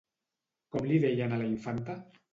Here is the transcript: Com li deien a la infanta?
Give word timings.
Com 0.75 0.87
li 0.93 0.97
deien 1.05 1.37
a 1.37 1.39
la 1.43 1.53
infanta? 1.53 2.01